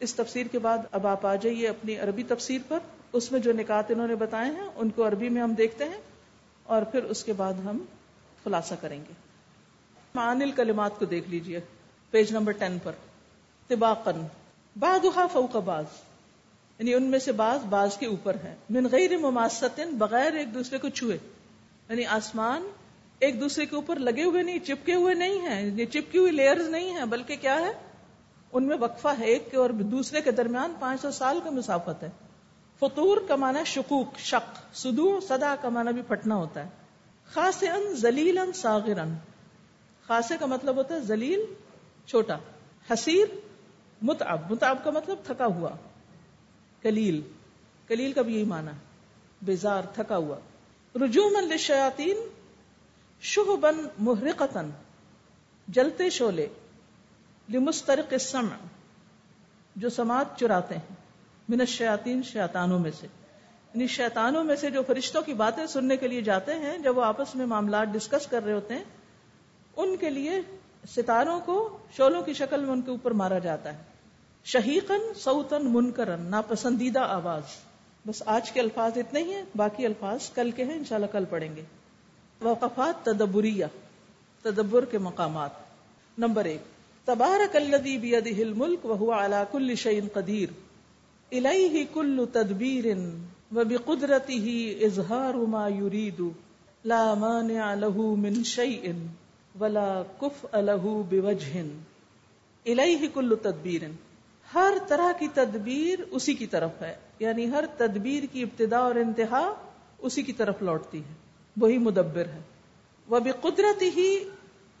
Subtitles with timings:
[0.00, 2.78] اس تفسیر کے بعد اب آپ آ جائیے اپنی عربی تفسیر پر۔
[3.12, 6.00] اس میں جو نکات انہوں نے بتائے ہیں، ان کو عربی میں ہم دیکھتے ہیں
[6.64, 7.84] اور پھر اس کے بعد ہم
[8.44, 9.12] خلاصہ کریں گے۔
[10.14, 11.60] معانل کلمات کو دیکھ لیجیے،
[12.10, 12.92] پیج نمبر ٹین پر۔
[13.68, 14.26] تباقن
[14.76, 15.84] بعضها فوق بعض۔
[16.78, 20.78] یعنی ان میں سے بعض بعض کے اوپر ہے من غیر مماستن بغیر ایک دوسرے
[20.78, 21.18] کو چھوئے۔
[21.88, 22.62] یعنی آسمان
[23.18, 26.68] ایک دوسرے کے اوپر لگے ہوئے نہیں، چپکے ہوئے نہیں ہیں یہ چپکی ہوئی لیئرز
[26.68, 27.89] نہیں ہیں، بلکہ کیا ہے؟
[28.52, 32.02] ان میں وقفہ ہے ایک کے اور دوسرے کے درمیان پانچ سو سال کا مسافت
[32.02, 32.10] ہے۔
[32.78, 36.70] فطور کا معنی شکوک، شک سدو سدا کا معنی بھی پھٹنا ہوتا ہے۔
[37.32, 39.14] خاص ان زلیل ان ساغر ان
[40.06, 41.40] خاصے کا مطلب ہوتا ہے زلیل
[42.06, 42.36] چھوٹا۔
[42.92, 43.34] حسیر،
[44.02, 45.70] متعب۔ متعب کا مطلب تھکا ہوا۔
[46.82, 47.20] کلیل۔
[47.88, 48.70] کلیل کا بھی یہی معنی
[49.42, 50.36] بیزار، تھکا ہوا۔
[50.94, 52.16] رجومن للشیاطین
[53.20, 54.70] شہبن محرقتن
[55.68, 56.48] جلتے شولے
[57.52, 58.56] لمسترق السمع،
[59.76, 60.94] جو سماعت چراتے ہیں،
[61.48, 63.06] من الشیاطین شیطانوں میں سے۔
[63.74, 67.04] یعنی شیطانوں میں سے جو فرشتوں کی باتیں سننے کے لیے جاتے ہیں، جب وہ
[67.04, 68.84] آپس میں معاملات ڈسکس کر رہے ہوتے ہیں،
[69.76, 70.32] ان کے لیے
[70.88, 73.82] ستاروں کو شولوں کی شکل میں ان کے اوپر مارا جاتا ہے۔
[74.44, 77.42] شہیقن سوتن منکرن ناپسندیدہ آواز۔
[78.06, 81.56] بس آج کے الفاظ اتنے ہی ہیں، باقی الفاظ کل کے ہیں، انشاءاللہ کل پڑھیں
[81.56, 81.62] گے۔
[82.40, 83.64] وقفات تدبریہ،
[84.42, 85.50] تدبر کے مقامات۔
[86.18, 86.79] نمبر ایک۔
[87.10, 90.48] تبارک الذی بیدہ الملک وهو على كل شيء قدیر.
[91.30, 92.86] الیہ کل تدبیر
[93.54, 94.52] وبقدرته
[94.88, 96.20] اظہار ما يريد
[96.84, 98.92] لا مانع له من شيء
[99.60, 99.86] ولا
[100.20, 101.64] كفء له بوجه
[102.66, 103.88] الیہ کل تدبیر.
[104.54, 106.94] ہر طرح کی تدبیر اسی کی طرف ہے.
[107.18, 109.42] یعنی ہر تدبیر کی ابتدا اور انتہا
[109.98, 111.14] اسی کی طرف لوٹتی ہے.
[111.56, 112.40] وہی مدبر ہے.
[113.08, 114.08] وہ بھی قدرتی ہی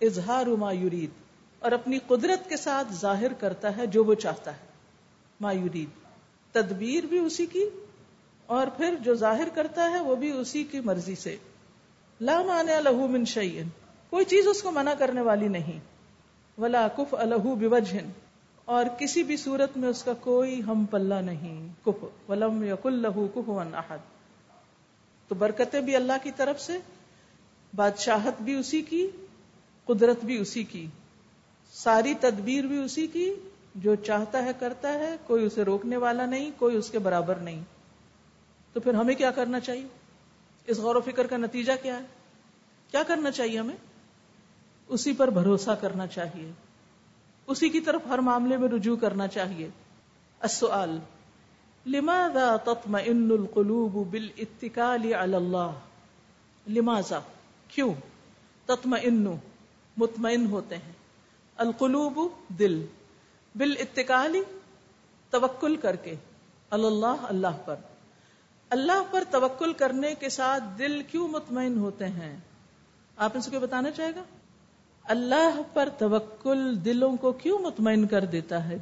[0.00, 1.18] اظہار ما یرید.
[1.60, 4.70] اور اپنی قدرت کے ساتھ ظاہر کرتا ہے جو وہ چاہتا ہے۔
[5.40, 5.88] مایورید
[6.52, 7.64] تدبیر بھی اسی کی
[8.46, 11.36] اور پھر جو ظاہر کرتا ہے وہ بھی اسی کی مرضی سے۔
[12.20, 13.68] لا مانے لہو من شعین
[14.10, 15.78] کوئی چیز اس کو منع کرنے والی نہیں۔
[16.60, 17.98] ولا کف الہو بوجہ
[18.64, 23.28] اور کسی بھی صورت میں اس کا کوئی ہم پلہ نہیں۔ کف۔ ولم یقل لہو
[23.34, 23.98] کف احد۔
[25.28, 26.72] تو برکتیں بھی اللہ کی طرف سے،
[27.74, 29.08] بادشاہت بھی اسی کی،
[29.84, 30.86] قدرت بھی اسی کی۔
[31.72, 33.34] ساری تدبیر بھی اسی کی
[33.74, 37.62] جو چاہتا ہے کرتا ہے، کوئی اسے روکنے والا نہیں، کوئی اس کے برابر نہیں۔
[38.72, 39.86] تو پھر ہمیں کیا کرنا چاہیے؟
[40.66, 42.04] اس غور و فکر کا نتیجہ کیا ہے؟
[42.90, 43.76] کیا کرنا چاہیے ہمیں؟
[44.88, 46.52] اسی پر بھروسہ کرنا چاہیے۔
[47.46, 49.68] اسی کی طرف ہر معاملے میں رجوع کرنا چاہیے۔
[50.40, 50.98] السؤال،
[51.86, 55.70] لماذا تطمئن القلوب بالاتکال علی اللہ؟
[56.68, 57.18] لماذا؟
[57.68, 57.94] کیوں؟
[58.66, 59.26] تطمئن،
[59.96, 60.99] مطمئن ہوتے ہیں۔
[61.60, 62.86] القلوب دل
[63.54, 64.42] بال اتقالی
[65.30, 66.14] توکل کر کے،
[66.70, 67.74] اللہ اللہ پر۔
[68.70, 72.36] اللہ پر توکل کرنے کے ساتھ دل کیوں مطمئن ہوتے ہیں؟
[73.16, 74.22] آپ ان سے کوئی بتانا چاہے گا؟
[75.04, 78.78] اللہ پر توکل دلوں کو کیوں مطمئن کر دیتا ہے؟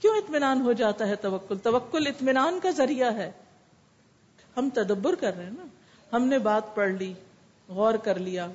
[0.00, 3.30] کیوں اطمینان ہو جاتا ہے توکل؟ توکل اطمینان کا ذریعہ ہے۔
[4.56, 5.66] ہم تدبر کر رہے ہیں نا۔
[6.16, 7.14] ہم نے بات پڑھ لی،
[7.68, 8.46] غور کر لیا۔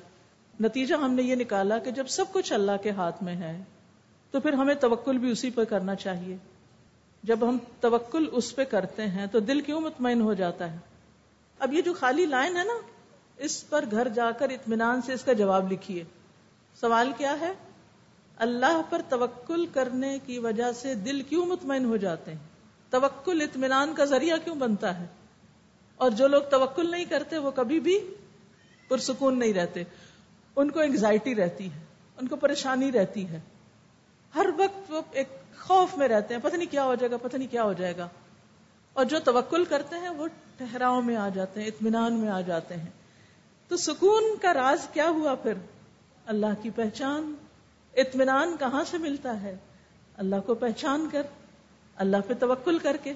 [0.60, 3.62] نتیجہ ہم نے یہ نکالا کہ جب سب کچھ اللہ کے ہاتھ میں ہے،
[4.30, 6.36] تو پھر ہمیں توکل بھی اسی پہ کرنا چاہیے۔
[7.22, 10.78] جب ہم توکل اس پہ کرتے ہیں، تو دل کیوں مطمئن ہو جاتا ہے؟
[11.58, 12.72] اب یہ جو خالی لائن ہے نا،
[13.36, 16.04] اس پر گھر جا کر اطمینان سے اس کا جواب لکھیے۔
[16.80, 17.52] سوال کیا ہے؟
[18.36, 22.38] اللہ پر توکل کرنے کی وجہ سے دل کیوں مطمئن ہو جاتے ہیں؟
[22.90, 25.06] توکل اطمینان کا ذریعہ کیوں بنتا ہے؟
[25.96, 28.14] اور جو لوگ توکل نہیں کرتے، وہ کبھی بھی
[28.88, 29.82] پرسکون نہیں رہتے۔
[30.56, 31.80] ان کو انگزائٹی رہتی ہے،
[32.20, 33.40] ان کو پریشانی رہتی ہے۔
[34.34, 35.28] ہر وقت وہ ایک
[35.58, 37.96] خوف میں رہتے ہیں، پتہ نہیں کیا ہو جائے گا، پتہ نہیں کیا ہو جائے
[37.96, 38.08] گا۔
[38.92, 42.76] اور جو توکل کرتے ہیں، وہ ٹہراؤ میں آ جاتے ہیں، اطمینان میں آ جاتے
[42.76, 42.90] ہیں۔
[43.68, 45.52] تو سکون کا راز کیا ہوا پھر؟
[46.26, 47.34] اللہ کی پہچان۔
[47.96, 49.56] اطمینان کہاں سے ملتا ہے؟
[50.16, 51.22] اللہ کو پہچان کر،
[51.96, 53.12] اللہ پہ توکل کر کے۔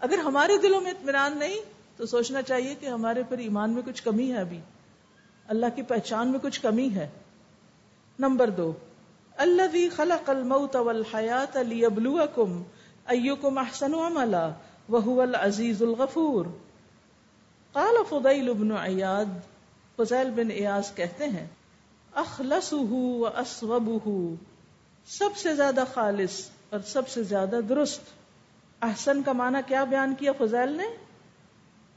[0.00, 1.56] اگر ہمارے دلوں میں اطمینان نہیں،
[1.96, 4.60] تو سوچنا چاہیے کہ ہمارے پھر ایمان میں کچھ کمی ہے ابھی۔
[5.48, 7.08] اللہ کی پہچان میں کچھ کمی ہے۔
[8.18, 8.72] نمبر دو
[9.36, 12.62] اللہ خلق الموت والحیات لیبلوکم
[13.06, 14.50] ایکم احسن عملا
[14.88, 16.44] وهو العزیز الغفور۔
[17.72, 19.24] قال فضیل بن عیاد،
[19.96, 21.46] فضیل بن ایاز کہتے ہیں،
[22.14, 24.34] اخلصه واسوبه،
[25.06, 28.00] سب سے زیادہ خالص اور سب سے زیادہ درست۔
[28.82, 30.84] احسن کا معنی کیا بیان کیا فضیل نے؟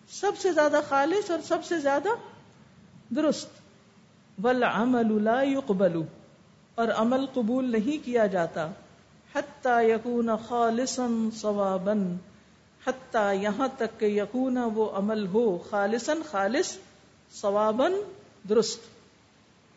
[0.09, 2.09] سب سے زیادہ خالص اور سب سے زیادہ
[3.15, 3.49] درست۔
[4.43, 6.01] والعمل لا يقبل۔
[6.75, 8.67] اور عمل قبول نہیں کیا جاتا۔
[9.35, 12.17] حتیٰ یقون خالصن ثوابن
[12.87, 16.77] حتیٰ یہاں تک کہ یقون وہ عمل ہو خالصن خالص
[17.41, 17.93] ثوابن
[18.49, 18.79] درست۔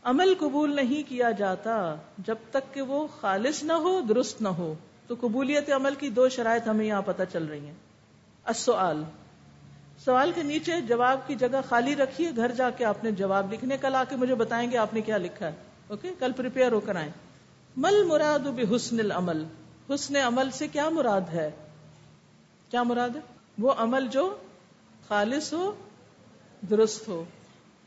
[0.04, 4.74] عمل قبول نہیں کیا جاتا۔ جب تک کہ وہ خالص نہ ہو، درست نہ ہو۔
[5.06, 7.74] تو قبولیت عمل کی دو شرائط ہمیں یہاں پتہ چل رہی ہیں۔
[8.44, 9.04] السؤال۔
[9.98, 13.76] سوال کے نیچے جواب کی جگہ خالی رکھیے، گھر جا کے آپ نے جواب لکھنے
[13.76, 15.52] کل آ کے مجھے بتائیں گے آپ نے کیا لکھا ہے۔
[15.88, 17.10] اوکے؟ کل پریپیئر ہو کر آئیں۔
[17.76, 19.44] مل مراد بحسن العمل۔
[19.90, 21.50] حسن عمل سے کیا مراد ہے؟
[22.70, 23.20] کیا مراد ہے؟
[23.58, 24.36] وہ عمل جو
[25.08, 25.72] خالص ہو،
[26.70, 27.24] درست ہو،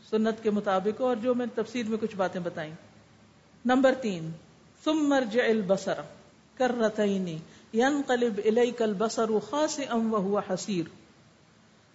[0.09, 2.74] سنت کے مطابق ہو، اور جو میں تفسیر میں کچھ باتیں بتائیں۔
[3.65, 4.31] نمبر تین،
[4.83, 6.01] ثم مرجع البصر۔
[6.57, 7.38] کرتین
[7.74, 10.39] ينقلب اليك البصر خاسئا وهو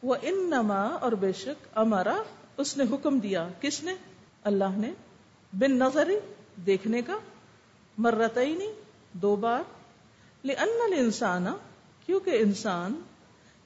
[0.04, 2.22] حسير وانما اور بے شک امرا،
[2.56, 3.94] اس نے حکم دیا۔ کس نے؟
[4.44, 4.92] اللہ نے۔
[5.52, 6.08] بن نظر
[6.66, 7.18] دیکھنے کا۔
[7.98, 8.72] مرتعینی
[9.12, 9.62] دو بار۔
[10.44, 11.46] لأن الانسان
[12.06, 13.02] کیونکہ انسان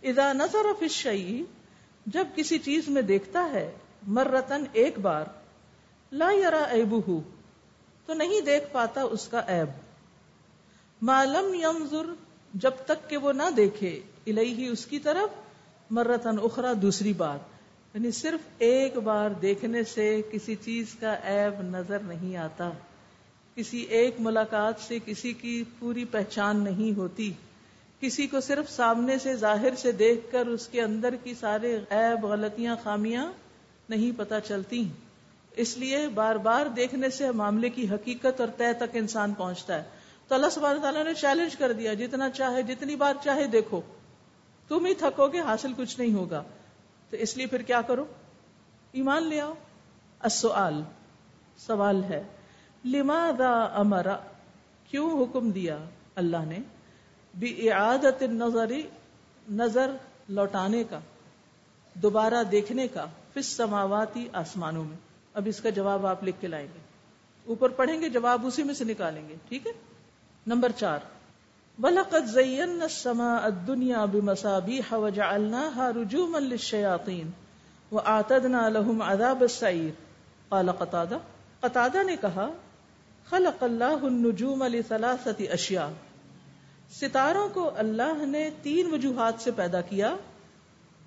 [0.03, 1.43] اذا نظر فی الشیء
[2.07, 3.73] جب کسی چیز میں دیکھتا ہے،
[4.07, 5.25] مرتن ایک بار،
[6.13, 7.21] لا یرا عیبہ
[8.07, 9.69] تو نہیں دیکھ پاتا اس کا عیب۔
[11.03, 12.15] معلوم ینظر
[12.55, 15.46] جب تک کہ وہ نہ دیکھے الہی اس کی طرف۔
[15.91, 17.39] مرتن اخرا دوسری بار۔
[17.95, 22.71] یعنی صرف ایک بار دیکھنے سے کسی چیز کا عیب نظر نہیں آتا۔
[23.55, 27.33] کسی ایک ملاقات سے کسی کی پوری پہچان نہیں ہوتی۔
[28.01, 32.27] کسی کو صرف سامنے سے ظاہر سے دیکھ کر اس کے اندر کی سارے عیب،
[32.27, 33.33] غلطیاں، خامیاں
[33.89, 34.89] نہیں پتا چلتی۔
[35.57, 39.83] اس لیے بار بار دیکھنے سے معاملے کی حقیقت اور طے تک انسان پہنچتا ہے۔
[40.29, 43.81] تو اللہ سبحانہ تعالیٰ نے چیلنج کر دیا، جتنا چاہے، جتنی بار چاہے دیکھو۔
[44.69, 46.43] تم ہی تھکو گے، حاصل کچھ نہیں ہوگا۔
[47.11, 48.05] تو اس لیے پھر کیا کرو؟
[48.93, 49.55] ایمان لے آؤ۔
[50.21, 50.83] السؤال،
[51.57, 52.23] سوال ہے۔
[52.85, 54.17] لما دا امرا
[54.91, 55.79] کیوں حکم دیا
[56.15, 56.59] اللہ نے؟
[57.39, 58.83] بھی اعادت نظری
[59.51, 59.91] نظر
[60.29, 60.99] لوٹانے کا،
[61.95, 64.97] دوبارہ دیکھنے کا فس سماواتی آسمانوں میں۔
[65.35, 66.79] اب اس کا جواب آپ لکھ کے لائیں گے۔
[67.47, 69.73] اوپر پڑھیں گے، جواب اسی میں سے نکالیں گے۔ ٹھیک ہے؟
[70.47, 70.99] نمبر چار۔
[71.83, 77.31] وَلَقَدْ زَيَّنَّ السَّمَاءَ الدُّنْيَا بِمَصَابِيحَ وَجَعَلْنَاهَا رُجُومًا لِلشَّيَاطِينَ
[77.91, 79.91] وَآتَدْنَا لَهُمْ عَذَابَ السَّعِيرِ.
[80.49, 81.19] قال قطادہ
[81.61, 82.49] قطادہ نے کہا،
[83.31, 85.89] خلق اللہ النجوم لثلاثة اشیاء
[86.91, 90.17] ستاروں کو اللہ نے تین وجوہات سے پیدا کیا.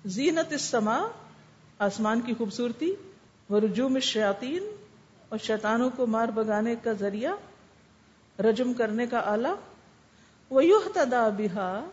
[0.04, 1.02] زینت السماء،
[1.78, 2.94] آسمان کی خوبصورتی،
[3.50, 4.62] ورجوم الشیاطین
[5.28, 7.32] اور شیطانوں کو مار بگانے کا ذریعہ،
[8.42, 9.48] رجم کرنے کا آلہ
[10.50, 10.62] وہ
[10.94, 11.86] تدا بہا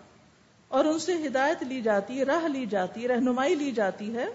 [0.68, 4.26] اور ان سے ہدایت لی جاتی راہ لی جاتی رہنمائی لی جاتی ہے،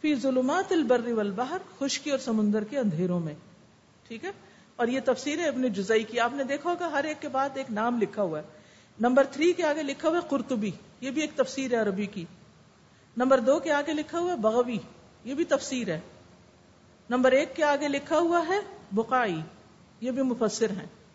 [0.00, 3.34] فی ظلمات البر والبحر، خشکی اور سمندر کے اندھیروں میں۔
[4.08, 4.30] ٹھیک ہے؟
[4.76, 7.48] اور یہ تفسیر ہے ابن جزئی کی۔ آپ نے دیکھا ہوگا ہر ایک کے بعد
[7.54, 8.44] ایک نام لکھا ہوا ہے۔
[9.00, 10.70] نمبر تھری کے آگے لکھا ہوا ہے قرطبی،
[11.00, 12.24] یہ بھی ایک تفسیر ہے عربی کی۔
[13.16, 14.78] نمبر دو کے آگے لکھا ہوا ہے بغوی،
[15.24, 16.00] یہ بھی تفسیر ہے۔
[17.10, 18.58] نمبر ایک کے آگے لکھا ہوا ہے
[18.92, 19.40] بقائی،
[20.00, 21.05] یہ بھی مفسر ہیں۔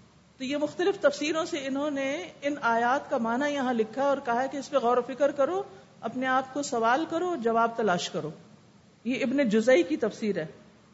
[0.42, 4.46] تو یہ مختلف تفسیروں سے انہوں نے ان آیات کا معنی یہاں لکھا اور کہا
[4.46, 5.64] کہ اس پہ غور و فکر کرو،
[6.02, 8.30] اپنے آپ کو سوال کرو جواب تلاش کرو۔
[9.04, 10.46] یہ ابن جزئی کی تفسیر ہے۔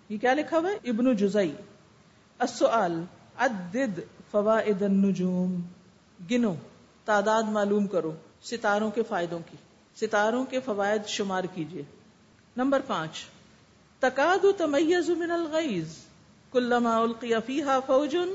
[0.09, 1.51] یہ کیا لکھا ہوا ہے؟ ابن جزئی۔
[2.39, 3.03] السؤال،
[3.37, 3.99] عدد
[4.31, 5.61] فوائد النجوم۔
[6.31, 6.55] گنو،
[7.05, 8.11] تعداد معلوم کرو۔
[8.41, 9.57] ستاروں کے فائدوں کی۔
[9.95, 11.81] ستاروں کے فوائد شمار کیجیے
[12.57, 13.11] نمبر پانچ
[13.99, 15.95] تقاد تمیز من الغیز
[16.51, 18.29] کلما القی فیہا فوجن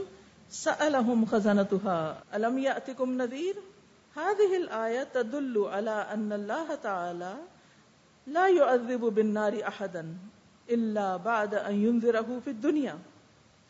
[0.52, 2.14] سألهم خزنتها.
[2.34, 3.54] ألم يأتكم نذير؟
[4.16, 7.34] هذه الآية تدل على أن الله تعالى
[8.26, 10.16] لا يعذب بالنار أحدا
[10.70, 12.94] إلا بعد أن ينذره في الدنيا.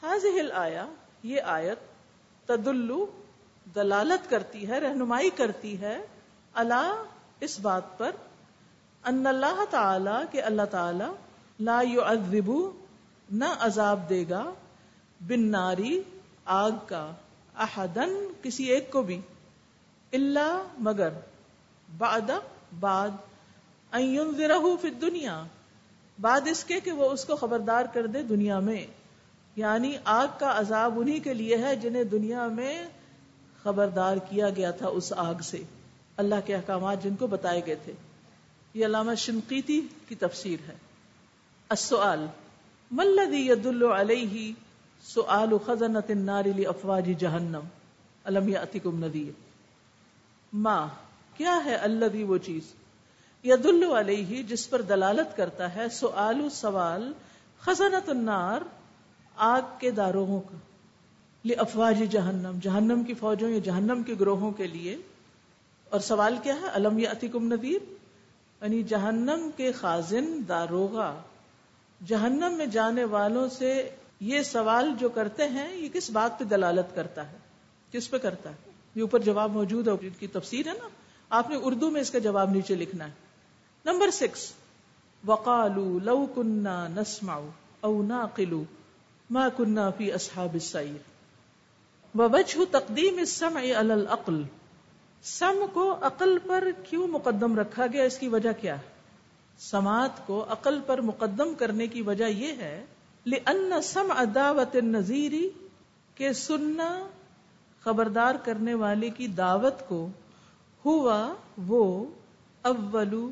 [0.03, 0.87] هذه الآية،
[1.23, 1.79] یہ آیت
[2.47, 2.93] تدل،
[3.75, 6.01] دلالت کرتی ہے، رہنمائی کرتی ہے
[6.55, 7.05] اللہ
[7.41, 8.11] اس بات پر
[9.05, 11.05] ان اللہ تعالی کہ اللہ تعالی
[11.59, 12.51] لا يعذب
[13.31, 14.51] نہ عذاب دے گا
[15.27, 16.03] بن ناری
[16.45, 17.13] آگ کا
[17.57, 19.21] احدن کسی ایک کو بھی
[20.13, 21.09] اللہ مگر،
[21.99, 22.31] بعد
[22.81, 23.09] بعد
[24.81, 25.43] فی دنیا
[26.21, 28.87] بعد اس کے کہ وہ اس کو خبردار کر دے دنیا میں۔
[29.57, 32.89] یعنی آگ کا عذاب انہی کے لیے ہے جنہیں دنیا میں
[33.63, 35.63] خبردار کیا گیا تھا اس آگ سے۔
[36.17, 37.93] اللہ کے احکامات جن کو بتائے گئے تھے۔
[38.75, 40.75] یہ علامہ شنقیتی کی تفسیر ہے۔
[41.69, 42.27] السؤال
[42.91, 44.53] ملذی يدل علیہ
[45.03, 47.61] سؤال خزنت النار لافواج جہنم
[48.25, 49.31] الم یاتکم نذیر
[50.53, 50.87] ما،
[51.37, 52.63] کیا ہے الذی وہ چیز؟
[53.45, 57.13] یدل علیہ، جس پر دلالت کرتا ہے سؤال سوال
[57.61, 58.61] خزنت النار
[59.37, 60.57] آگ کے داروغوں کا
[61.59, 64.97] افواج جہنم جہنم کی فوجوں یا جہنم کے گروہوں کے لیے۔
[65.91, 67.93] اور سوال کیا ہے؟ علم یا ندیر
[68.63, 71.15] یعنی جہنم کے خازن داروغا
[72.07, 76.95] جہنم میں جانے والوں سے یہ سوال جو کرتے ہیں، یہ کس بات پہ دلالت
[76.95, 77.37] کرتا ہے؟
[77.93, 80.89] کس پہ کرتا ہے؟ یہ اوپر جواب موجود ہے کی تفسیر ہے نا؟
[81.31, 83.11] آپ نے اردو میں اس کا جواب نیچے لکھنا ہے۔
[83.85, 84.53] نمبر سکس،
[85.27, 87.41] وقالو لو کنہ نسما
[87.81, 88.65] او ناقلو
[89.31, 91.13] ما کنہ فی اصحاب السعیر۔
[92.19, 94.43] ووجہ تقدیم السمع علی العقل
[95.23, 98.93] سم کو عقل پر کیوں مقدم رکھا گیا؟ اس کی وجہ کیا ہے؟
[99.59, 102.85] سماعت کو عقل پر مقدم کرنے کی وجہ یہ ہے
[103.27, 105.51] لأن سمع دعوت النذیری
[106.15, 107.07] کہ سننا
[107.81, 110.09] خبردار کرنے والے کی دعوت کو
[110.85, 111.35] ہوا
[111.67, 112.07] وہ
[112.63, 113.31] اولو،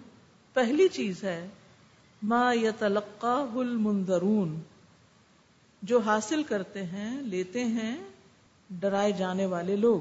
[0.53, 1.49] پہلی چیز ہے،
[2.23, 4.61] ما یتلقاہ المنذرون،
[5.83, 7.97] جو حاصل کرتے ہیں، لیتے ہیں
[8.71, 10.01] ڈرائے جانے والے لوگ۔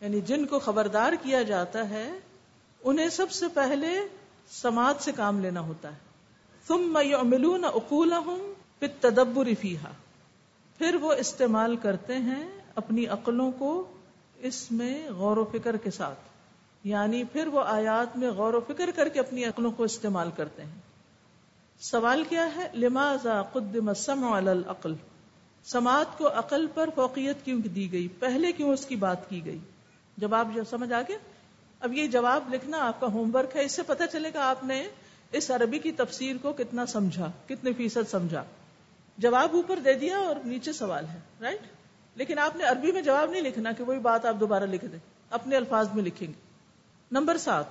[0.00, 2.12] یعنی جن کو خبردار کیا جاتا ہے،
[2.84, 3.88] انہیں سب سے پہلے
[4.50, 5.98] سماج سے کام لینا ہوتا ہے۔
[6.68, 7.64] ثم یعملون
[8.82, 9.90] اقولہم بالتدبر فیہا۔
[10.78, 13.92] پھر وہ استعمال کرتے ہیں اپنی عقلوں کو
[14.40, 16.18] اس میں غور و فکر کے ساتھ۔
[16.84, 20.64] یعنی پھر وہ آیات میں غور و فکر کر کے اپنی عقلوں کو استعمال کرتے
[20.64, 20.80] ہیں۔
[21.80, 24.94] سوال کیا ہے؟ لماذا قدم السمع علی العقل؟
[25.64, 29.58] سماعت کو عقل پر فوقیت کیوں دی گئی؟ پہلے کیوں اس کی بات کی گئی؟
[30.16, 31.16] جواب جو سمجھ آگے
[31.80, 34.64] اب یہ جواب لکھنا آپ کا ہوم ورک ہے۔ اس سے پتہ چلے گا آپ
[34.64, 34.88] نے
[35.32, 38.44] اس عربی کی تفسیر کو کتنا سمجھا کتنے فیصد سمجھا۔
[39.22, 41.60] جواب اوپر دے دیا اور نیچے سوال ہے رائٹ
[42.14, 44.98] لیکن آپ نے عربی میں جواب نہیں لکھنا کہ وہی بات آپ دوبارہ لکھ دیں،
[45.30, 46.32] اپنے الفاظ میں لکھیں گے۔
[47.12, 47.64] نمبر سات،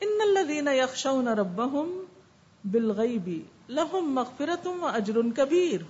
[0.00, 2.04] ان الذين يخشون ربهم
[2.64, 3.30] بالغيب
[3.68, 5.80] لهم مغفرة واجر كبير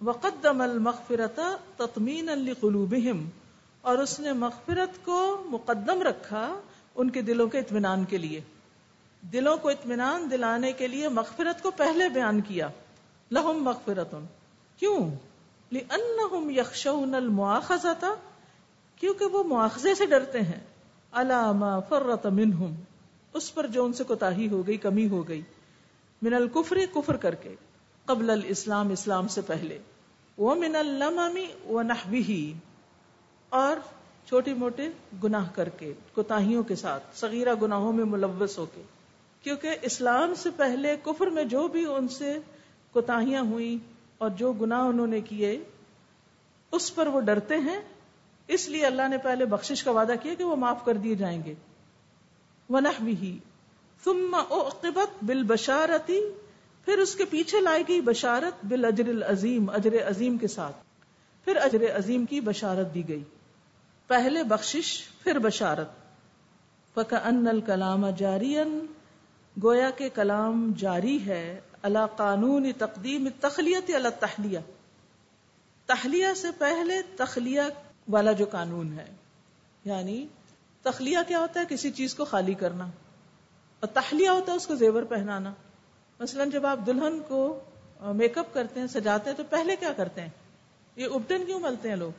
[0.00, 1.42] وقدم المغفرة
[1.76, 3.24] تطمينا لقلوبهم
[3.80, 6.60] اور اس نے مغفرت کو مقدم رکھا
[6.94, 8.40] ان کے دلوں کے اطمینان کے لیے۔
[9.20, 12.68] دلوں کو اطمینان دلانے کے لیے مغفرت کو پہلے بیان کیا۔
[13.30, 14.14] لہم مغفرت
[14.76, 15.10] کیوں؟
[15.72, 18.14] لأنہم یخشون المواخذتا
[18.96, 20.60] کیونکہ وہ مواخذے سے ڈرتے ہیں۔
[21.12, 22.74] علامہ فرت منہم،
[23.32, 25.42] اس پر جو ان سے کوتاہی ہو گئی، کمی ہو گئی۔
[26.22, 27.54] من الکفر، کفر کر کے،
[28.04, 29.78] قبل الاسلام، اسلام سے پہلے۔
[30.38, 31.38] ومن اللمم
[31.74, 32.44] ونحوه،
[33.48, 33.76] اور
[34.28, 34.88] چھوٹے موٹے
[35.24, 38.82] گناہ کر کے، کوتاہیوں کے ساتھ، صغیرہ گناہوں میں ملوث ہو کے۔
[39.42, 42.38] کیونکہ اسلام سے پہلے، کفر میں جو بھی ان سے
[42.96, 43.78] کوتاہیاں ہوئی
[44.18, 45.64] اور جو گناہ انہوں نے کیے،
[46.72, 47.80] اس پر وہ ڈرتے ہیں۔
[48.48, 51.42] اس لیے اللہ نے پہلے بخشش کا وعدہ کیا کہ وہ معاف کر دیے جائیں
[51.44, 51.54] گے۔
[53.00, 53.38] بھی
[54.04, 56.20] ثم اعقبت بالبشارتی
[56.84, 60.76] پھر اس کے پیچھے لائی گئی بشارت بال اجر العظیم اجر عظیم کے ساتھ۔
[61.44, 63.22] پھر اجر عظیم کی بشارت دی گئی۔
[64.06, 65.88] پہلے بخشش، پھر بشارت۔
[66.94, 68.56] پکا ان الکلام جاری
[69.62, 74.58] گویا کے کلام جاری ہے۔ اللہ قانون تقدیم تخلیت اللہ تحلیہ
[75.86, 77.62] تخلیہ سے پہلے تخلیہ
[78.08, 79.06] والا جو قانون ہے
[79.84, 80.26] یعنی
[80.82, 82.84] تخلیہ کیا ہوتا ہے؟ کسی چیز کو خالی کرنا۔
[83.80, 85.52] اور تحلیہ ہوتا ہے اس کو زیور پہنانا۔
[86.20, 87.60] مثلا جب آپ دلہن کو
[88.00, 90.28] میک اپ کرتے ہیں، سجاتے ہیں، تو پہلے کیا کرتے ہیں؟
[90.96, 92.12] یہ ابٹن کیوں ملتے ہیں لوگ؟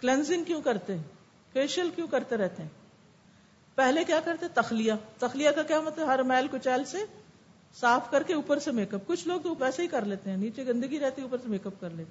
[0.00, 1.02] کلینزنگ کیوں کرتے ہیں؟
[1.52, 2.70] فیشیل کیوں کرتے رہتے ہیں؟
[3.74, 6.98] پہلے کیا کرتے؟ تخلیہ۔ تخلیہ کا کیا مطلب؟ ہر میل کچیل سے
[7.74, 10.36] صاف کر کے اوپر سے میک اپ کچھ لوگ تو ویسے ہی کر لیتے ہیں،
[10.36, 12.10] نیچے گندگی رہتی ہے، اوپر سے میک اپ کر لیتے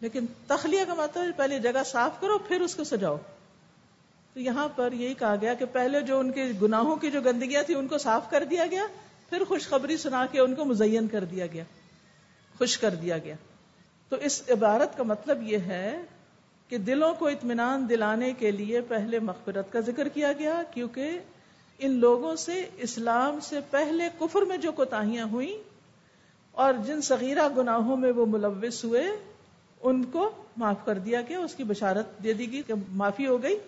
[0.00, 3.16] لیکن تخلیہ کا مطلب پہلے جگہ صاف کرو، پھر اس کو سجاؤ۔
[4.34, 7.62] تو یہاں پر یہی کہا گیا کہ پہلے جو ان کے گناہوں کی جو گندگیاں
[7.62, 8.82] تھی ان کو صاف کر دیا گیا،
[9.30, 11.64] پھر خوشخبری سنا کے ان کو مزین کر دیا گیا،
[12.58, 13.34] خوش کر دیا گیا۔
[14.08, 16.02] تو اس عبارت کا مطلب یہ ہے
[16.68, 21.18] کہ دلوں کو اطمینان دلانے کے لیے پہلے مغفرت کا ذکر کیا گیا، کیونکہ
[21.78, 25.68] ان لوگوں سے اسلام سے پہلے کفر میں جو کوتاہیاں ہوئیں
[26.52, 29.04] اور جن صغیرہ گناہوں میں وہ ملوث ہوئے،
[29.82, 33.42] ان کو معاف کر دیا گیا، اس کی بشارت دے دی گئی کہ معافی ہو
[33.42, 33.58] گئی۔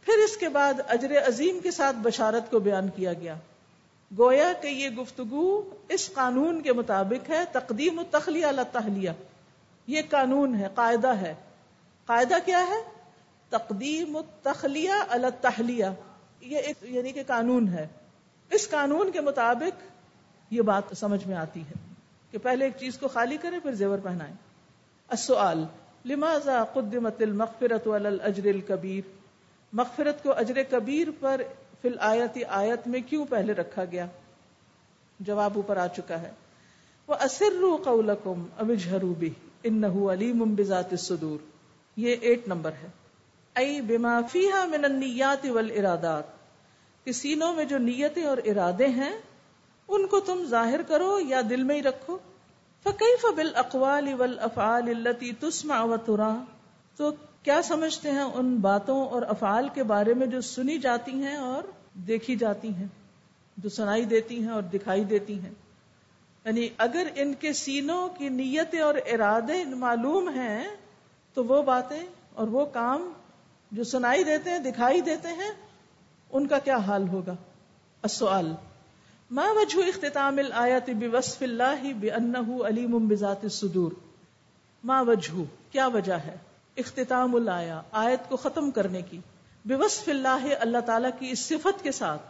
[0.00, 3.34] پھر اس کے بعد اجر عظیم کے ساتھ بشارت کو بیان کیا گیا۔
[4.18, 9.10] گویا کہ یہ گفتگو اس قانون کے مطابق ہے، تقدیم و تخلیہ اللہ تحلیہ
[9.86, 11.34] یہ قانون ہے، قاعدہ ہے۔
[12.06, 12.82] قاعدہ کیا ہے؟
[13.50, 15.86] تقدیم و تخلیہ التحلیہ۔
[16.46, 17.86] یہ ایک یعنی کہ قانون ہے۔
[18.50, 19.82] اس قانون کے مطابق
[20.50, 21.74] یہ بات سمجھ میں آتی ہے
[22.30, 24.32] کہ پہلے ایک چیز کو خالی کرے پھر زیور پہنائے
[25.08, 25.64] السؤال،
[26.04, 29.08] لماذا قدمت المغفرت علی الاجر الكبیر
[29.72, 31.40] مغفرت کو اجر کبیر پر
[31.82, 34.06] فی الآیت آیت میں کیوں پہلے رکھا گیا؟
[35.20, 36.30] جواب اوپر آ چکا ہے۔
[37.06, 39.30] وہ اسرو قولکم اب جھرو بھی
[39.64, 41.38] انہو علیم بذات الصدور۔
[41.96, 42.88] یہ ایٹ نمبر ہے۔
[43.54, 46.35] ای بما فیہا من النیات والارادات
[47.06, 49.16] کہ سینوں میں جو نیتیں اور ارادے ہیں،
[49.88, 52.18] ان کو تم ظاہر کرو یا دل میں ہی رکھو۔
[52.84, 56.44] فکیف بالاقوال والافعال التي تسمع وترى
[56.96, 57.10] تو
[57.42, 61.62] کیا سمجھتے ہیں ان باتوں اور افعال کے بارے میں جو سنی جاتی ہیں اور
[61.92, 62.86] دیکھی جاتی ہیں،
[63.56, 65.54] جو سنائی دیتی ہیں اور دکھائی دیتی ہیں۔
[66.44, 70.68] یعنی اگر ان کے سینوں کی نیتیں اور ارادے معلوم ہیں،
[71.34, 73.12] تو وہ باتیں اور وہ کام
[73.72, 75.65] جو سنائی دیتے ہیں، دکھائی دیتے ہیں
[76.30, 77.34] ان کا کیا حال ہوگا؟
[78.02, 78.52] السؤال،
[79.30, 83.92] ما وجہ اختتام الآیت بوصف اللہ بأنه علیم بذات الصدور؟
[84.84, 85.42] ما وجہ،
[85.72, 86.36] کیا وجہ ہے؟
[86.76, 89.20] اختتام الآیا آیت کو ختم کرنے کی،
[89.64, 92.22] بوصف اللہ اللہ تعالیٰ کی اس صفت کے ساتھ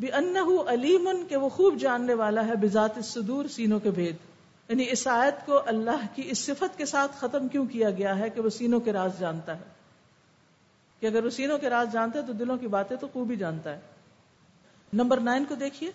[0.00, 0.36] بھی ان
[0.68, 4.16] علیم، کہ وہ خوب جاننے والا ہے بذات الصدور سینوں کے بھید۔
[4.68, 8.30] یعنی اس آیت کو اللہ کی اس صفت کے ساتھ ختم کیوں کیا گیا ہے
[8.30, 9.64] کہ وہ سینوں کے راز جانتا ہے؟
[11.00, 13.36] کہ اگر وہ سینوں کے راز جانتا ہے تو دلوں کی باتیں تو خوب ہی
[13.36, 13.80] جانتا ہے۔
[14.92, 15.90] نمبر نائن کو دیکھیے۔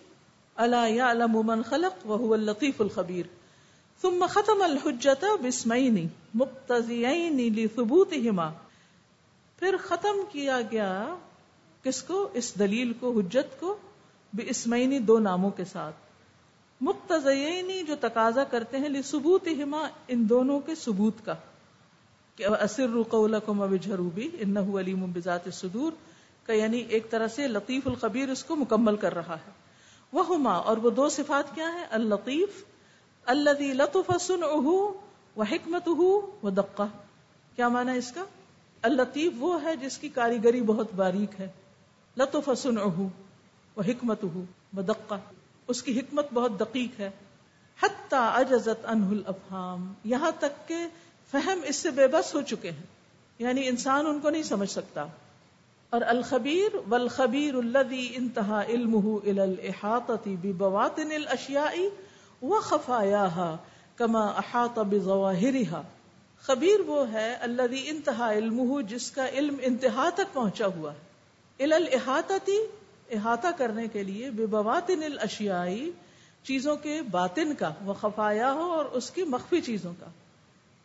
[0.56, 3.26] اللہ یا من خلق وہ الطیف الخبیر۔
[4.02, 8.52] ثم ختم الحجت بسمعینی مقتضیین لثبوتہما
[9.60, 11.16] پھر ختم کیا گیا
[11.84, 13.76] کس کو؟ اس دلیل کو، حجت کو
[14.34, 15.96] بے اسمعینی دو ناموں کے ساتھ۔
[16.82, 21.36] مقتضینی جو تقاضا کرتے ہیں لثبوت ہما ان دونوں کے ثبوت کا۔
[22.40, 25.92] اسر قولکم اب جھروبی انہو علیم بذات الصدور
[26.44, 29.52] کا یعنی ایک طرح سے لطیف الخبیر اس کو مکمل کر رہا ہے۔
[30.14, 32.64] وہ ہما اور وہ دو صفات کیا ہیں؟ اللطیف
[33.26, 34.76] الذي لطف صنعه
[35.38, 36.08] وحکمته
[36.44, 36.84] ودقہ
[37.56, 38.24] کیا معنی اس کا؟
[38.82, 41.48] اللطیف وہ ہے جس کی کاریگری بہت باریک ہے۔
[42.18, 43.06] لطف صنعه
[43.78, 44.44] وحکمته
[44.78, 45.16] ودقہ
[45.68, 47.10] اس کی حکمت بہت دقیق ہے۔
[47.84, 50.76] حتی عجزت عنہ الافہام۔ یہاں تک کہ
[51.32, 52.86] فہم اس سے بے بس ہو چکے ہیں۔
[53.40, 55.06] یعنی انسان ان کو نہیں سمجھ سکتا۔
[55.90, 61.84] اور الخبیر والخبیر الذي انتهى علمه الى الاحاطه ببواطن الاشیاء
[62.42, 63.56] وخفاياها
[63.98, 65.82] كما احاط بظواهرها
[66.42, 71.00] خبیر وہ ہے الذي انتهى علمه جس کا علم انتہا تک پہنچا ہوا ہے۔
[71.64, 72.54] الى الاحاطه
[73.12, 75.92] احاطہ کرنے کے لیے بے بواطن الاشیائی
[76.44, 80.06] چیزوں کے باطن کا وہ خفایا ہو اور اس کی مخفی چیزوں کا۔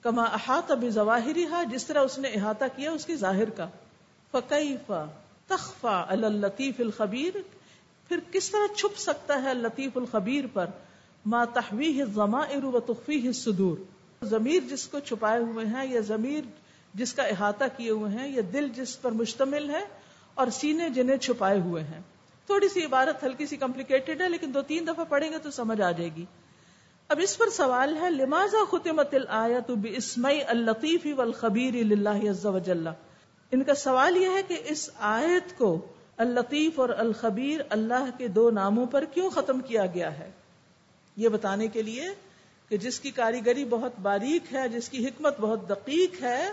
[0.07, 3.67] کما احاطہ بے ظواہری جس طرح اس نے احاطہ کیا اس کی ظاہر کا۔
[4.31, 5.05] فقیفا
[5.47, 7.39] تخفا الطیف الخبیر
[8.11, 10.67] پھر کس طرح چھپ سکتا ہے لطیف الخبیر پر؟
[11.27, 13.77] ما تحوی زما ارو و تخفی صدور
[14.23, 16.49] ضمیر جس کو چھپائے ہوئے ہیں یا ضمیر
[16.95, 19.85] جس کا احاطہ کیے ہوئے ہیں یا دل جس پر مشتمل ہے
[20.35, 22.01] اور سینے جنہیں چھپائے ہوئے ہیں۔
[22.47, 25.81] تھوڑی سی عبارت ہلکی سی کمپلیکیٹڈ ہے، لیکن دو تین دفعہ پڑھیں گے تو سمجھ
[25.81, 26.25] آ جائے گی۔
[27.09, 32.89] اب اس پر سوال ہے لمازا ختمت الآیت باسمئی اللطیف والخبیر للہ عز و جل؟
[33.53, 38.51] ان کا سوال یہ ہے کہ اس آیت کو اللطیف اور الخبیر اللہ کے دو
[38.51, 40.31] ناموں پر کیوں ختم کیا گیا ہے؟
[41.17, 42.09] یہ بتانے کے لیے
[42.69, 46.51] کہ جس کی کاریگری بہت باریک ہے، جس کی حکمت بہت دقیق ہے،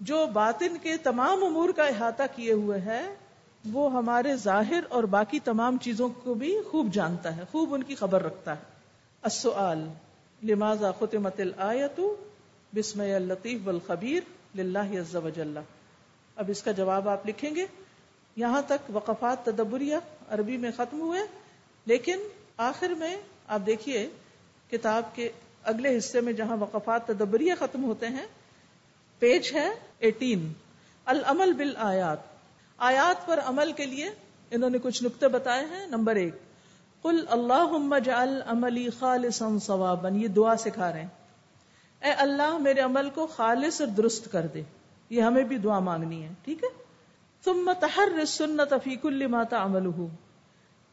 [0.00, 3.14] جو باطن کے تمام امور کا احاطہ کیے ہوئے ہے،
[3.72, 7.94] وہ ہمارے ظاہر اور باقی تمام چیزوں کو بھی خوب جانتا ہے، خوب ان کی
[7.94, 8.77] خبر رکھتا ہے۔
[9.28, 9.88] السؤال،
[10.42, 12.00] لماذا ختمت الآیت
[12.74, 14.22] بسم اللطیف والخبیر
[14.56, 15.58] للہ عز و جل؟
[16.36, 17.66] اب اس کا جواب آپ لکھیں گے،
[18.36, 19.96] یہاں تک وقفات تدبریہ
[20.28, 21.20] عربی میں ختم ہوئے،
[21.86, 22.18] لیکن
[22.56, 24.08] آخر میں آپ دیکھیے
[24.70, 25.28] کتاب کے
[25.62, 28.26] اگلے حصے میں جہاں وقفات تدبریہ ختم ہوتے ہیں،
[29.18, 30.52] پیج ہے ایٹین،
[31.04, 32.18] العمل بالآیات۔
[32.78, 34.10] آیات پر عمل کے لیے
[34.50, 36.34] انہوں نے کچھ نقطے بتائے ہیں، نمبر ایک۔
[37.02, 41.08] کل اللہ جعل عملی خالص ثوابن یہ دعا سکھا رہے ہیں۔
[42.02, 44.62] اے اللہ، میرے عمل کو خالص اور درست کر دے۔
[45.10, 46.68] یہ ہمیں بھی دعا مانگنی ہے، ٹھیک ہے؟
[47.44, 49.86] تم تحر سنت فی کل ما تعمل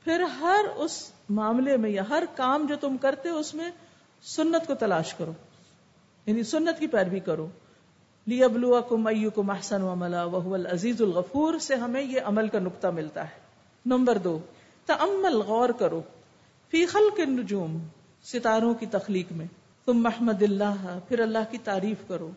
[0.04, 3.72] پھر ہر اس معاملے میں یا ہر کام جو تم کرتے ہو، اس میں
[4.24, 5.34] سنت کو تلاش کرو۔
[6.26, 7.48] یعنی سنت کی پیروی کرو۔
[8.26, 13.40] لیبلو کم کو محسن و العزیز الغفور، سے ہمیں یہ عمل کا نقطہ ملتا ہے۔
[13.86, 14.40] نمبر دو
[14.86, 16.02] تمل غور کرو
[16.70, 17.78] فی خلق النجوم،
[18.24, 19.46] ستاروں کی تخلیق میں۔
[19.86, 22.30] تم محمد اللہ، پھر اللہ کی تعریف کرو۔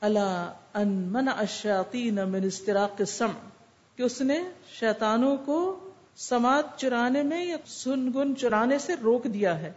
[0.00, 3.48] اللہ ان من الشیاطین من استراق السمع،
[3.96, 4.40] کہ اس نے
[4.80, 9.72] شیطانوں کو سماعت چرانے میں یا سن گن چرانے سے روک دیا ہے۔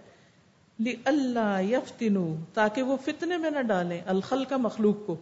[0.80, 5.16] لی اللہ یفتنو، تاکہ وہ فتنے میں نہ ڈالیں الخل کا مخلوق کو۔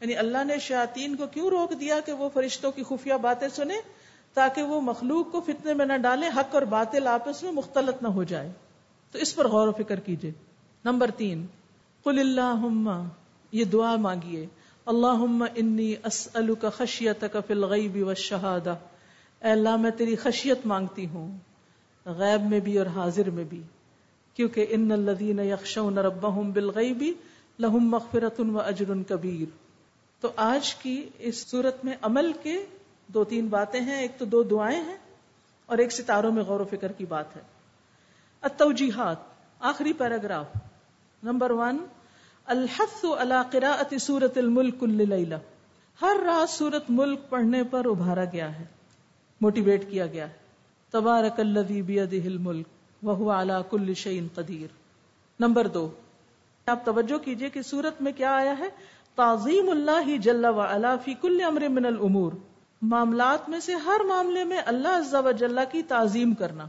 [0.00, 3.78] یعنی اللہ نے شیاطین کو کیوں روک دیا کہ وہ فرشتوں کی خفیہ باتیں سنیں؟
[4.34, 8.08] تاکہ وہ مخلوق کو فتنے میں نہ ڈالیں، حق اور باطل آپس میں مختلط نہ
[8.08, 8.52] ہو جائے۔
[9.10, 10.32] تو اس پر غور و فکر کیجیے
[10.84, 11.46] نمبر تین،
[12.02, 13.02] قل اللہ
[13.52, 14.46] یہ دعا مانگیے۔
[14.86, 18.76] اللہ انی اسألک خشیتک فی الغیب والشہادہ۔
[19.40, 21.38] اے اللہ، میں تیری خشیت مانگتی ہوں،
[22.06, 23.62] غیب میں بھی اور حاضر میں بھی۔
[24.34, 27.04] کیونکہ ان الذین یخشون ربهم بالغیب
[27.58, 29.56] لہم مغفرت و اجر کبیر۔
[30.20, 32.64] تو آج کی اس صورت میں عمل کے
[33.06, 34.96] دو تین باتیں ہیں، ایک تو دو دعائیں ہیں
[35.66, 37.40] اور ایک ستاروں میں غور و فکر کی بات ہے۔
[38.40, 39.16] التوجیحات،
[39.60, 40.46] آخری پیراگراف۔
[41.22, 41.78] نمبر ون،
[42.46, 45.34] الحث على قراءة سورة الملک کل لیلہ
[46.02, 48.64] ہر رات سورت ملک پڑھنے پر ابھارا گیا ہے
[49.40, 50.34] موٹیویٹ کیا گیا ہے۔
[50.90, 52.66] تبارک الذی بیدہ الملک
[53.02, 54.66] وهو على كل شيء قدیر۔
[55.40, 55.90] نمبر دو،
[56.66, 58.68] آپ توجہ کیجیے کہ سورت میں کیا آیا ہے؟
[59.14, 62.32] تعظیم اللہ جل وعلا فی کل امر من الامور۔
[62.88, 66.66] معاملات میں سے ہر معاملے میں اللہ عز و جل کی تعظیم کرنا۔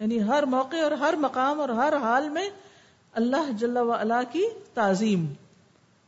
[0.00, 2.50] یعنی ہر موقع اور ہر مقام اور ہر حال میں
[3.12, 5.26] اللہ جل وعلا کی تعظیم۔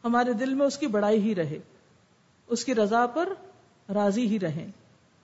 [0.04, 1.58] ہمارے دل میں اس کی بڑائی ہی رہے۔
[2.46, 3.28] اس کی رضا پر
[3.94, 4.70] راضی ہی رہے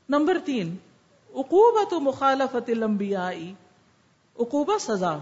[0.09, 0.77] نمبر تین
[1.35, 3.55] اقوبت و مخالفت لمبیائی
[4.39, 5.17] اقوبہ سزا،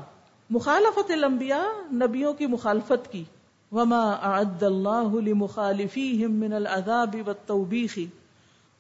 [0.51, 3.25] مخالفت الانبیاء نبیوں کی مخالفت کی۔
[3.73, 7.99] وما اعد اللہ لمخالفیہم من العذاب والتوبیخ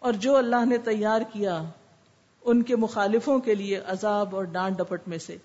[0.01, 1.63] اور جو اللہ نے تیار کیا
[2.45, 5.37] ان کے مخالفوں کے لیے عذاب اور ڈانٹ ڈپٹ میں سے۔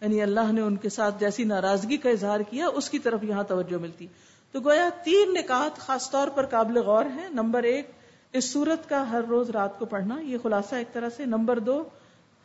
[0.00, 3.42] یعنی اللہ نے ان کے ساتھ جیسی ناراضگی کا اظہار کیا، اس کی طرف یہاں
[3.42, 4.06] توجہ ملتی۔
[4.52, 7.90] تو گویا تین نکات خاص طور پر قابل غور ہیں۔ نمبر ایک،
[8.32, 11.84] اس صورت کا ہر روز رات کو پڑھنا، یہ خلاصہ ایک طرح سے۔ نمبر دو،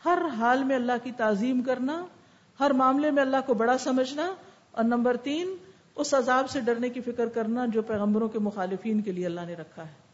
[0.06, 2.06] ہر حال میں اللہ کی تعظیم کرنا،
[2.60, 4.34] ہر معاملے میں اللہ کو بڑا سمجھنا۔
[4.72, 5.56] اور نمبر تین،
[5.96, 9.54] اس عذاب سے ڈرنے کی فکر کرنا جو پیغمبروں کے مخالفین کے لیے اللہ نے
[9.54, 10.05] رکھا ہے۔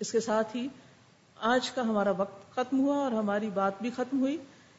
[0.00, 0.68] اس کے ساتھ ہی
[1.36, 4.36] آج کا ہمارا وقت ختم ہوا اور ہماری بات بھی ختم ہوئی۔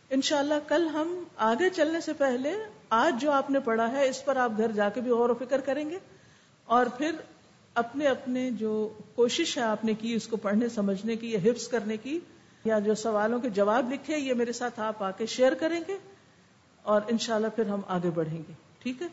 [0.09, 2.53] انشاءاللہ کل ہم آگے چلنے سے پہلے
[2.89, 5.33] آج جو آپ نے پڑھا ہے، اس پر آپ گھر جا کے بھی غور و
[5.33, 5.97] فکر کریں گے۔
[6.65, 7.11] اور پھر
[7.73, 11.67] اپنے اپنے جو کوشش ہے آپ نے کی اس کو پڑھنے، سمجھنے کی یا حفظ
[11.67, 12.19] کرنے کی،
[12.65, 15.97] یا جو سوالوں کے جواب لکھے، یہ میرے ساتھ آپ آ کے شیئر کریں گے
[16.81, 19.07] اور انشاءاللہ پھر ہم آگے بڑھیں گے۔ ٹھیک ہے؟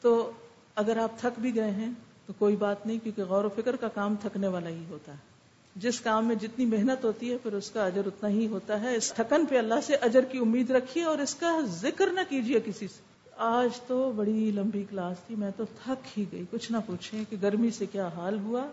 [0.00, 0.30] تو
[0.74, 1.90] اگر آپ تھک بھی گئے ہیں
[2.26, 5.35] تو کوئی بات نہیں، کیونکہ غور و فکر کا کام تھکنے والا ہی ہوتا ہے۔
[5.76, 8.96] جس کام میں جتنی محنت ہوتی ہے، پھر اس کا اجر اتنا ہی ہوتا ہے۔
[8.96, 12.60] اس تھکن پہ اللہ سے اجر کی امید رکھیے اور اس کا ذکر نہ کیجیے
[12.64, 16.76] کسی سے۔ آج تو بڑی لمبی کلاس تھی، میں تو تھک ہی گئی۔ کچھ نہ
[16.86, 18.66] پوچھیں کہ گرمی سے کیا حال ہوا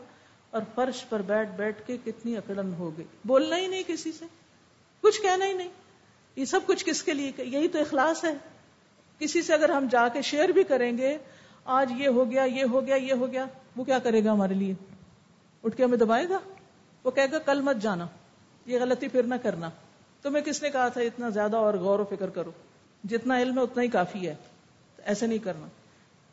[0.50, 4.26] اور فرش پر بیٹھ بیٹھ کے کتنی اکڑن ہو گئی۔ بولنا ہی نہیں کسی سے،
[5.02, 5.70] کچھ کہنا ہی نہیں۔
[6.36, 8.34] یہ سب کچھ کس کے لیے؟ یہی تو اخلاص ہے۔
[9.20, 11.18] کسی سے اگر ہم جا کے شیئر بھی کریں گے،
[11.66, 14.54] آج یہ ہو گیا، یہ ہو گیا، یہ ہو گیا، وہ کیا کرے گا ہمارے
[14.54, 14.74] لیے؟
[15.64, 16.40] اٹھ کے ہمیں دبائے گا؟
[17.04, 18.08] وہ کہے گا، کل مت جانا،
[18.66, 19.70] یہ غلطی پھر نہ کرنا.
[20.22, 22.52] تمہیں کس نے کہا تھا، اتنا زیادہ اور غور و فکر کرو،
[23.04, 24.36] جتنا علم ہے اتنا ہی کافی ہے،
[24.98, 25.68] ایسے نہیں کرنا.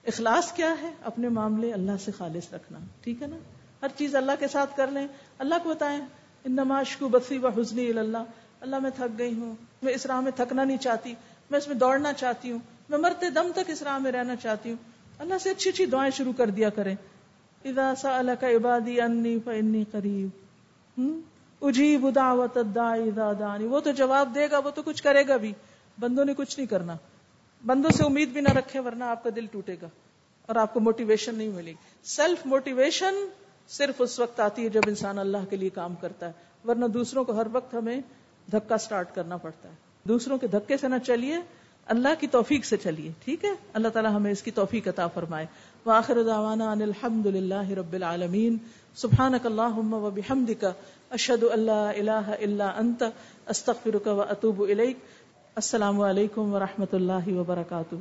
[0.06, 3.36] اخلاص کیا ہے؟ اپنے معاملے اللہ سے خالص رکھنا، ٹھیک ہے نا؟
[3.82, 5.06] ہر چیز اللہ کے ساتھ کر لیں،
[5.38, 6.00] اللہ کو بتائیں
[6.44, 8.18] ان نماش کو بسی و حسنی اللہ.
[8.60, 11.14] اللہ میں تھک گئی ہوں، میں اس راہ میں تھکنا نہیں چاہتی،
[11.50, 14.70] میں اس میں دوڑنا چاہتی ہوں، میں مرتے دم تک اس راہ میں رہنا چاہتی
[14.70, 14.76] ہوں۔
[15.18, 16.94] اللہ سے اچھی اچھی دعائیں شروع کر دیا کریں۔
[17.64, 20.49] اذا سألك عبادی انی فانی قریب.
[20.96, 23.66] اجیب دعوت دانی.
[23.66, 25.52] وہ تو جواب دے گا، وہ تو کچھ کرے گا بھی.
[25.98, 26.96] بندوں نے کچھ نہیں کرنا.
[27.64, 29.88] بندوں سے امید بھی نہ رکھے ورنہ آپ کا دل ٹوٹے گا
[30.48, 31.76] اور آپ کو موٹیویشن نہیں ملے گی.
[32.04, 33.14] سیلف موٹیویشن
[33.68, 36.32] صرف اس وقت آتی ہے جب انسان اللہ کے لیے کام کرتا ہے.
[36.64, 38.00] ورنہ دوسروں کو ہر وقت ہمیں
[38.52, 39.74] دھکا سٹارٹ کرنا پڑتا ہے.
[40.04, 41.36] دوسروں کے دھکے سے نہ چلیے
[41.90, 45.46] اللہ کی توفیق سے چلیے، ٹھیک ہے؟ اللہ تعالیٰ ہمیں اس کی توفیق عطا فرمائے۔
[45.86, 48.56] وآخر دعوانا ان الحمد للہ رب العالمین۔
[48.94, 50.64] سبحانک اللہم و بحمدک،
[51.10, 53.02] اشہد ان لا الہ الا انت،
[53.46, 54.96] استغفرک و اتوب الیک۔
[55.54, 57.94] السلام علیکم ورحمۃ اللہ وبرکاتہ۔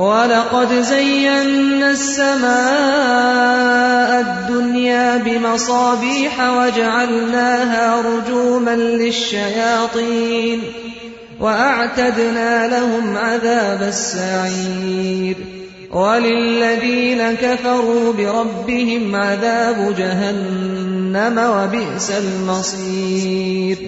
[0.00, 2.50] وَلَقَدْ زَيَّنَّا السَّمَاءَ
[4.20, 10.62] الدُّنْيَا بِمَصَابِيحَ وَجَعَلْنَاهَا رُجُومًا لِلشَّيَاطِينِ
[11.40, 15.36] وَأَعْتَدْنَا لَهُمْ عَذَابَ السَّعِيرِ
[15.92, 23.78] وَلِلَّذِينَ كَفَرُوا بِرَبِّهِمْ عَذَابُ جَهَنَّمَ وَبِئْسَ الْمَصِيرُ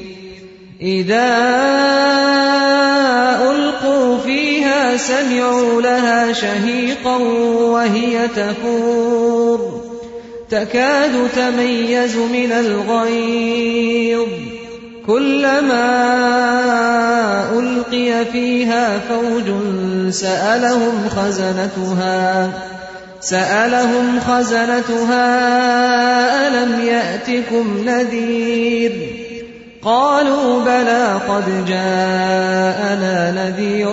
[0.82, 2.81] إِذَا
[5.08, 7.16] سَمِعُوا لَهَا شَهِيقًا
[7.56, 9.82] وَهِيَ تَفُورُ.
[10.50, 14.28] تَكَادُ تَمَيَّزُ مِنَ الْغَيْظِ.
[15.06, 15.84] كُلَّمَا
[17.58, 19.50] أُلْقِيَ فِيهَا فَوْجٌ
[20.10, 22.50] سَأَلَهُمْ خَزَنَتُهَا.
[23.20, 25.28] سألهم خزنتها
[26.48, 28.92] ألم يأتكم نذير؟
[29.84, 33.92] قالوا بلى قد جاءنا نذير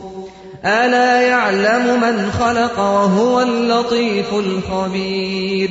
[0.65, 5.69] ألا يعلم من خلق وهو اللطيف الخبير